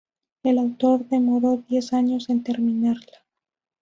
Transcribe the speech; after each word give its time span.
El 0.41 0.57
autor 0.57 1.05
demoró 1.09 1.57
diez 1.69 1.93
años 1.93 2.31
en 2.31 2.41
terminarla. 2.41 3.19